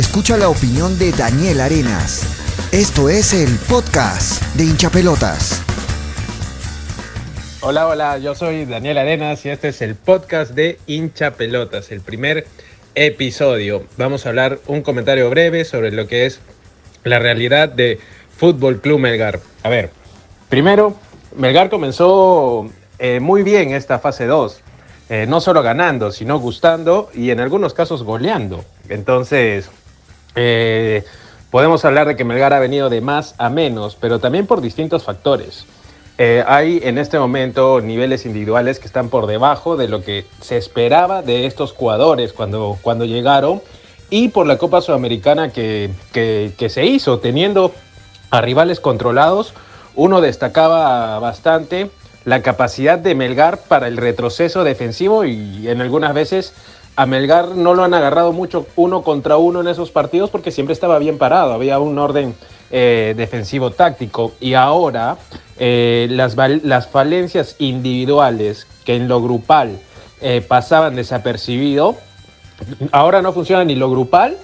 Escucha 0.00 0.38
la 0.38 0.48
opinión 0.48 0.98
de 0.98 1.12
Daniel 1.12 1.60
Arenas. 1.60 2.22
Esto 2.72 3.10
es 3.10 3.34
el 3.34 3.54
podcast 3.68 4.42
de 4.54 4.64
hinchapelotas. 4.64 5.62
Hola, 7.60 7.86
hola, 7.86 8.16
yo 8.16 8.34
soy 8.34 8.64
Daniel 8.64 8.96
Arenas 8.96 9.44
y 9.44 9.50
este 9.50 9.68
es 9.68 9.82
el 9.82 9.96
podcast 9.96 10.52
de 10.52 10.78
hincha 10.86 11.32
pelotas, 11.32 11.92
el 11.92 12.00
primer 12.00 12.46
episodio. 12.94 13.84
Vamos 13.98 14.24
a 14.24 14.30
hablar 14.30 14.60
un 14.68 14.80
comentario 14.80 15.28
breve 15.28 15.66
sobre 15.66 15.92
lo 15.92 16.06
que 16.06 16.24
es 16.24 16.40
la 17.04 17.18
realidad 17.18 17.68
de 17.68 18.00
Fútbol 18.38 18.80
Club 18.80 19.00
Melgar. 19.00 19.38
A 19.62 19.68
ver, 19.68 19.90
primero, 20.48 20.96
Melgar 21.36 21.68
comenzó 21.68 22.70
eh, 22.98 23.20
muy 23.20 23.42
bien 23.42 23.72
esta 23.72 23.98
fase 23.98 24.24
2. 24.24 24.62
Eh, 25.10 25.26
no 25.28 25.42
solo 25.42 25.62
ganando, 25.62 26.10
sino 26.10 26.38
gustando 26.38 27.10
y 27.12 27.32
en 27.32 27.40
algunos 27.40 27.74
casos 27.74 28.02
goleando. 28.02 28.64
Entonces, 28.88 29.68
eh, 30.34 31.04
podemos 31.50 31.84
hablar 31.84 32.06
de 32.06 32.16
que 32.16 32.24
Melgar 32.24 32.52
ha 32.52 32.60
venido 32.60 32.88
de 32.88 33.00
más 33.00 33.34
a 33.38 33.50
menos, 33.50 33.96
pero 34.00 34.18
también 34.18 34.46
por 34.46 34.60
distintos 34.60 35.04
factores. 35.04 35.66
Eh, 36.18 36.44
hay 36.46 36.80
en 36.82 36.98
este 36.98 37.18
momento 37.18 37.80
niveles 37.80 38.26
individuales 38.26 38.78
que 38.78 38.86
están 38.86 39.08
por 39.08 39.26
debajo 39.26 39.76
de 39.76 39.88
lo 39.88 40.02
que 40.02 40.26
se 40.42 40.58
esperaba 40.58 41.22
de 41.22 41.46
estos 41.46 41.72
jugadores 41.72 42.34
cuando, 42.34 42.78
cuando 42.82 43.06
llegaron 43.06 43.62
y 44.10 44.28
por 44.28 44.46
la 44.46 44.58
Copa 44.58 44.82
Sudamericana 44.82 45.50
que, 45.50 45.90
que 46.12 46.68
se 46.68 46.84
hizo, 46.84 47.20
teniendo 47.20 47.72
a 48.30 48.40
rivales 48.40 48.80
controlados. 48.80 49.54
Uno 49.94 50.20
destacaba 50.20 51.18
bastante 51.20 51.90
la 52.24 52.42
capacidad 52.42 52.98
de 52.98 53.14
Melgar 53.14 53.58
para 53.66 53.88
el 53.88 53.96
retroceso 53.96 54.62
defensivo 54.62 55.24
y 55.24 55.68
en 55.68 55.80
algunas 55.80 56.14
veces 56.14 56.52
a 56.96 57.06
Melgar 57.06 57.48
no 57.48 57.74
lo 57.74 57.84
han 57.84 57.94
agarrado 57.94 58.32
mucho 58.32 58.66
uno 58.76 59.02
contra 59.02 59.36
uno 59.36 59.60
en 59.60 59.68
esos 59.68 59.90
partidos 59.90 60.30
porque 60.30 60.50
siempre 60.50 60.72
estaba 60.72 60.98
bien 60.98 61.18
parado, 61.18 61.52
había 61.52 61.78
un 61.78 61.98
orden 61.98 62.34
eh, 62.72 63.14
defensivo 63.16 63.72
táctico 63.72 64.32
y 64.38 64.54
ahora 64.54 65.16
eh, 65.58 66.06
las, 66.10 66.36
las, 66.36 66.86
falencias 66.86 67.56
individuales 67.58 68.68
que 68.84 68.94
en 68.94 69.08
lo 69.08 69.20
grupal 69.20 69.78
eh, 70.20 70.40
pasaban 70.46 70.94
desapercibido, 70.94 71.96
ahora 72.92 73.22
no 73.22 73.32
funciona 73.32 73.64
ni 73.64 73.74
lo 73.74 73.90
grupal 73.90 74.36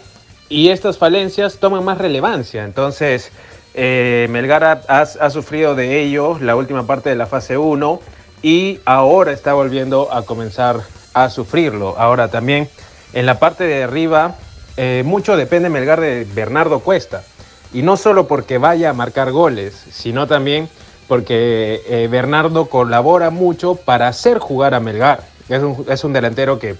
y 0.48 0.70
estas 0.70 0.98
falencias 0.98 1.58
toman 1.58 1.84
más 1.84 1.98
relevancia. 1.98 2.64
Entonces, 2.64 3.30
Melgar 3.76 4.64
ha, 4.64 4.80
ha, 4.88 5.30
sufrido 5.30 5.74
de 5.74 6.02
ello 6.02 6.38
la 6.40 6.56
última 6.56 6.84
parte 6.84 7.10
de 7.10 7.14
la 7.14 7.26
fase 7.26 7.58
1 7.58 8.00
y 8.42 8.80
ahora 8.86 9.30
está 9.30 9.52
volviendo 9.52 10.12
a 10.12 10.22
comenzar 10.22 10.80
a 11.16 11.30
sufrirlo. 11.30 11.94
Ahora 11.98 12.28
también 12.28 12.68
en 13.14 13.24
la 13.24 13.38
parte 13.38 13.64
de 13.64 13.82
arriba, 13.82 14.34
eh, 14.76 15.02
mucho 15.04 15.34
depende 15.34 15.70
Melgar 15.70 15.98
de 15.98 16.26
Bernardo 16.34 16.80
Cuesta. 16.80 17.24
Y 17.72 17.80
no 17.80 17.96
solo 17.96 18.28
porque 18.28 18.58
vaya 18.58 18.90
a 18.90 18.92
marcar 18.92 19.32
goles, 19.32 19.74
sino 19.90 20.26
también 20.26 20.68
porque 21.08 21.82
eh, 21.88 22.08
Bernardo 22.10 22.66
colabora 22.66 23.30
mucho 23.30 23.76
para 23.76 24.08
hacer 24.08 24.38
jugar 24.38 24.74
a 24.74 24.80
Melgar. 24.80 25.24
Es 25.48 25.62
un, 25.62 25.86
es 25.88 26.04
un 26.04 26.12
delantero 26.12 26.58
que 26.58 26.76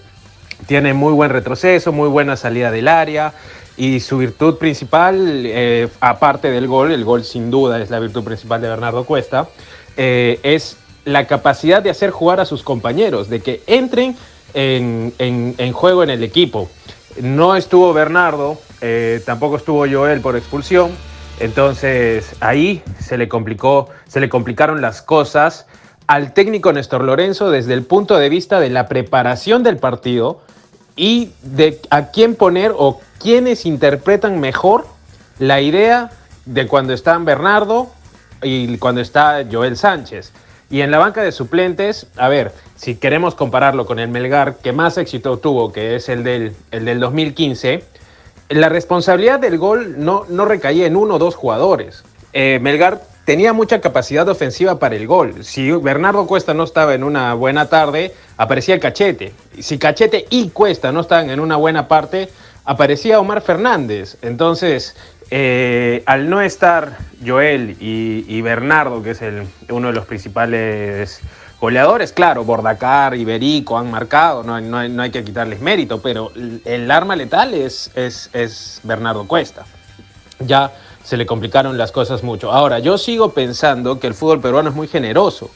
tiene 0.66 0.92
muy 0.92 1.14
buen 1.14 1.30
retroceso, 1.30 1.90
muy 1.92 2.10
buena 2.10 2.36
salida 2.36 2.70
del 2.70 2.88
área 2.88 3.32
y 3.78 4.00
su 4.00 4.18
virtud 4.18 4.58
principal, 4.58 5.44
eh, 5.46 5.88
aparte 6.00 6.50
del 6.50 6.66
gol, 6.66 6.92
el 6.92 7.04
gol 7.04 7.24
sin 7.24 7.50
duda 7.50 7.80
es 7.80 7.88
la 7.88 8.00
virtud 8.00 8.22
principal 8.22 8.60
de 8.60 8.68
Bernardo 8.68 9.04
Cuesta, 9.04 9.48
es 9.96 10.76
la 11.06 11.28
capacidad 11.28 11.82
de 11.82 11.90
hacer 11.90 12.10
jugar 12.10 12.40
a 12.40 12.44
sus 12.44 12.64
compañeros, 12.64 13.30
de 13.30 13.40
que 13.40 13.62
entren 13.66 14.16
en, 14.54 15.72
juego 15.72 16.02
en 16.02 16.10
el 16.10 16.22
equipo. 16.24 16.68
No 17.22 17.54
estuvo 17.54 17.92
Bernardo, 17.94 18.58
eh, 18.80 19.22
tampoco 19.24 19.56
estuvo 19.56 19.86
Joel 19.88 20.20
por 20.20 20.36
expulsión, 20.36 20.90
entonces 21.38 22.34
ahí 22.40 22.82
se 22.98 23.16
le 23.16 23.28
complicó, 23.28 23.88
se 24.08 24.18
le 24.18 24.28
complicaron 24.28 24.80
las 24.80 25.00
cosas 25.00 25.66
al 26.08 26.34
técnico 26.34 26.72
Néstor 26.72 27.04
Lorenzo 27.04 27.50
desde 27.50 27.74
el 27.74 27.84
punto 27.84 28.16
de 28.16 28.28
vista 28.28 28.58
de 28.58 28.70
la 28.70 28.88
preparación 28.88 29.62
del 29.62 29.76
partido 29.76 30.40
y 30.96 31.30
de 31.42 31.80
a 31.90 32.10
quién 32.10 32.34
poner 32.34 32.72
o 32.76 33.00
quiénes 33.20 33.64
interpretan 33.64 34.40
mejor 34.40 34.86
la 35.38 35.60
idea 35.60 36.10
de 36.46 36.66
cuando 36.66 36.92
están 36.92 37.24
Bernardo 37.24 37.92
y 38.42 38.76
cuando 38.78 39.00
está 39.00 39.44
Joel 39.50 39.76
Sánchez. 39.76 40.32
Y 40.68 40.80
en 40.80 40.90
la 40.90 40.98
banca 40.98 41.22
de 41.22 41.30
suplentes, 41.32 42.08
a 42.16 42.28
ver, 42.28 42.52
si 42.74 42.96
queremos 42.96 43.34
compararlo 43.34 43.86
con 43.86 43.98
el 43.98 44.08
Melgar 44.08 44.56
que 44.56 44.72
más 44.72 44.98
éxito 44.98 45.38
tuvo, 45.38 45.72
que 45.72 45.96
es 45.96 46.08
el 46.08 46.24
del, 46.24 46.54
el 46.72 46.84
del 46.84 46.98
2015, 46.98 47.84
la 48.48 48.68
responsabilidad 48.68 49.38
del 49.38 49.58
gol 49.58 49.94
no, 49.98 50.24
no 50.28 50.44
recaía 50.44 50.86
en 50.86 50.96
uno 50.96 51.14
o 51.14 51.18
dos 51.18 51.36
jugadores. 51.36 52.04
Eh, 52.32 52.58
Melgar 52.60 53.00
tenía 53.24 53.52
mucha 53.52 53.80
capacidad 53.80 54.28
ofensiva 54.28 54.78
para 54.78 54.96
el 54.96 55.06
gol. 55.06 55.44
Si 55.44 55.70
Bernardo 55.72 56.26
Cuesta 56.26 56.54
no 56.54 56.64
estaba 56.64 56.94
en 56.94 57.02
una 57.02 57.34
buena 57.34 57.68
tarde, 57.68 58.14
aparecía 58.36 58.74
el 58.74 58.80
Cachete. 58.80 59.32
Si 59.60 59.78
Cachete 59.78 60.26
y 60.30 60.50
Cuesta 60.50 60.92
no 60.92 61.00
estaban 61.00 61.30
en 61.30 61.40
una 61.40 61.56
buena 61.56 61.88
parte, 61.88 62.28
aparecía 62.66 63.20
Omar 63.20 63.40
Fernández. 63.40 64.18
Entonces, 64.20 64.94
eh, 65.30 66.02
al 66.06 66.28
no 66.28 66.42
estar 66.42 66.98
Joel 67.24 67.76
y, 67.80 68.40
Bernardo, 68.42 69.02
que 69.02 69.12
es 69.12 69.22
el, 69.22 69.46
uno 69.70 69.88
de 69.88 69.94
los 69.94 70.04
principales 70.04 71.20
goleadores, 71.60 72.12
claro, 72.12 72.44
Bordacar, 72.44 73.14
Iberico 73.14 73.78
han 73.78 73.90
marcado, 73.90 74.42
no, 74.42 74.78
hay 74.78 75.10
que 75.10 75.24
quitarles 75.24 75.60
mérito, 75.60 76.02
pero 76.02 76.30
el 76.64 76.90
arma 76.90 77.16
letal 77.16 77.54
es, 77.54 77.90
es, 77.94 78.80
Bernardo 78.82 79.26
Cuesta. 79.26 79.64
Ya 80.40 80.72
se 81.02 81.16
le 81.16 81.24
complicaron 81.24 81.78
las 81.78 81.92
cosas 81.92 82.22
mucho. 82.22 82.52
Ahora, 82.52 82.78
yo 82.80 82.98
sigo 82.98 83.32
pensando 83.32 83.98
que 83.98 84.08
el 84.08 84.14
fútbol 84.14 84.40
peruano 84.40 84.68
es 84.68 84.74
muy 84.74 84.88
generoso. 84.88 85.50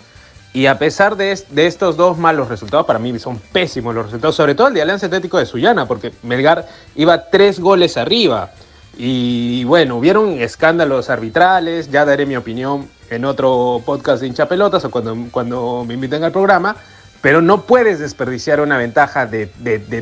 Y 0.52 0.66
a 0.66 0.78
pesar 0.78 1.16
de, 1.16 1.38
de, 1.50 1.66
estos 1.66 1.96
dos 1.96 2.18
malos 2.18 2.48
resultados, 2.48 2.84
para 2.84 2.98
mí 2.98 3.16
son 3.18 3.38
pésimos 3.38 3.94
los 3.94 4.06
resultados, 4.06 4.34
sobre 4.34 4.54
todo 4.54 4.68
el 4.68 4.74
de 4.74 4.82
Alianza 4.82 5.06
Atlético 5.06 5.38
de 5.38 5.46
Sullana, 5.46 5.86
porque 5.86 6.12
Melgar 6.22 6.66
iba 6.96 7.30
tres 7.30 7.60
goles 7.60 7.96
arriba. 7.96 8.50
Y 8.98 9.62
bueno, 9.64 9.96
hubieron 9.96 10.40
escándalos 10.40 11.08
arbitrales, 11.08 11.90
ya 11.90 12.04
daré 12.04 12.26
mi 12.26 12.36
opinión 12.36 12.88
en 13.10 13.24
otro 13.24 13.80
podcast 13.84 14.20
de 14.20 14.26
hincha 14.26 14.48
pelotas 14.48 14.84
o 14.84 14.90
cuando, 14.90 15.16
cuando 15.30 15.84
me 15.86 15.94
inviten 15.94 16.24
al 16.24 16.32
programa, 16.32 16.76
pero 17.20 17.42
no 17.42 17.62
puedes 17.62 17.98
desperdiciar 17.98 18.60
una 18.60 18.76
ventaja 18.76 19.26
de, 19.26 19.46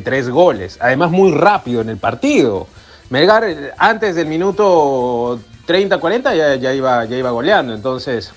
tres 0.03 0.29
goles, 0.29 0.77
además 0.81 1.11
muy 1.11 1.31
rápido 1.31 1.81
en 1.81 1.89
el 1.89 1.97
partido. 1.97 2.67
Melgar 3.09 3.73
antes 3.77 4.15
del 4.15 4.27
minuto 4.27 5.39
30-40 5.67 6.59
ya, 6.59 6.73
iba, 6.73 7.05
ya 7.05 7.17
iba 7.17 7.31
goleando, 7.31 7.73
entonces 7.73 8.31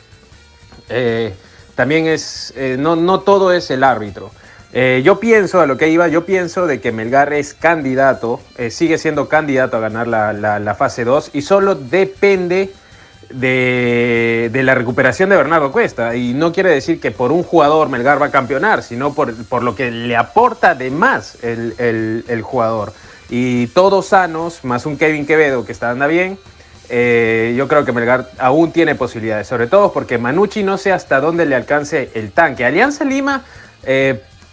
eh, 0.88 1.34
también 1.74 2.06
es, 2.06 2.52
eh, 2.56 2.76
no, 2.78 2.96
no 2.96 3.20
todo 3.20 3.52
es 3.52 3.70
el 3.70 3.84
árbitro. 3.84 4.30
Eh, 4.74 5.02
yo 5.04 5.20
pienso, 5.20 5.60
a 5.60 5.66
lo 5.66 5.76
que 5.76 5.90
iba, 5.90 6.08
yo 6.08 6.24
pienso 6.24 6.66
de 6.66 6.80
que 6.80 6.92
Melgar 6.92 7.32
es 7.34 7.52
candidato, 7.52 8.40
eh, 8.56 8.70
sigue 8.70 8.96
siendo 8.96 9.28
candidato 9.28 9.76
a 9.76 9.80
ganar 9.80 10.08
la, 10.08 10.74
fase 10.78 11.04
2 11.04 11.30
y 11.34 11.42
solo 11.42 11.74
depende 11.74 12.72
de, 13.28 14.50
la 14.54 14.74
recuperación 14.74 15.28
de 15.28 15.36
Bernardo 15.36 15.70
Cuesta. 15.72 16.16
Y 16.16 16.32
no 16.32 16.52
quiere 16.52 16.70
decir 16.70 17.00
que 17.00 17.10
por 17.10 17.32
un 17.32 17.42
jugador 17.42 17.90
Melgar 17.90 18.20
va 18.20 18.26
a 18.26 18.30
campeonar, 18.30 18.82
sino 18.82 19.12
por, 19.12 19.62
lo 19.62 19.74
que 19.74 19.90
le 19.90 20.16
aporta 20.16 20.74
de 20.74 20.90
más 20.90 21.36
el, 21.42 22.40
jugador. 22.42 22.94
Y 23.28 23.66
todos 23.68 24.06
sanos, 24.06 24.64
más 24.64 24.86
un 24.86 24.96
Kevin 24.96 25.26
Quevedo 25.26 25.66
que 25.66 25.72
está 25.72 25.90
anda 25.90 26.06
bien, 26.06 26.38
eh, 26.92 27.54
yo 27.56 27.66
creo 27.66 27.84
que 27.84 27.90
Melgar 27.90 28.28
aún 28.38 28.70
tiene 28.70 28.94
posibilidades, 28.94 29.48
sobre 29.48 29.66
todo 29.66 29.92
porque 29.92 30.18
Manucci 30.18 30.62
no 30.62 30.78
sé 30.78 30.92
hasta 30.92 31.20
dónde 31.20 31.44
le 31.46 31.56
alcance 31.56 32.10
el 32.14 32.30
tanque. 32.30 32.64
Alianza 32.64 33.04
Lima 33.04 33.42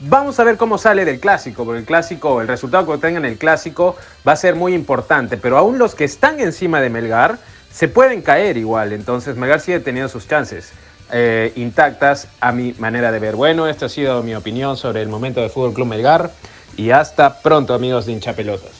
Vamos 0.01 0.39
a 0.39 0.45
ver 0.45 0.55
cómo 0.55 0.77
sale 0.77 1.03
del 1.03 1.19
clásico, 1.19 1.65
porque 1.65 1.79
el 1.79 1.85
clásico, 1.85 2.39
el 2.39 2.47
resultado 2.47 2.85
que 2.85 2.93
obtengan 2.93 3.25
en 3.25 3.33
el 3.33 3.37
clásico 3.37 3.97
va 4.25 4.31
a 4.31 4.35
ser 4.37 4.55
muy 4.55 4.73
importante, 4.73 5.35
pero 5.35 5.57
aún 5.57 5.77
los 5.77 5.93
que 5.93 6.05
están 6.05 6.39
encima 6.39 6.79
de 6.79 6.89
Melgar 6.89 7.37
se 7.69 7.89
pueden 7.89 8.21
caer 8.21 8.55
igual, 8.55 8.93
entonces 8.93 9.35
Melgar 9.35 9.59
sigue 9.59 9.81
teniendo 9.81 10.07
sus 10.07 10.25
chances 10.25 10.71
eh, 11.11 11.51
intactas 11.57 12.29
a 12.39 12.53
mi 12.53 12.73
manera 12.79 13.11
de 13.11 13.19
ver. 13.19 13.35
Bueno, 13.35 13.67
esta 13.67 13.87
ha 13.87 13.89
sido 13.89 14.23
mi 14.23 14.35
opinión 14.35 14.77
sobre 14.77 15.01
el 15.01 15.09
momento 15.09 15.41
de 15.41 15.49
Fútbol 15.49 15.73
Club 15.73 15.87
Melgar 15.87 16.31
y 16.77 16.91
hasta 16.91 17.41
pronto 17.41 17.73
amigos 17.73 18.05
de 18.05 18.13
hincha 18.13 18.31
pelotas. 18.31 18.71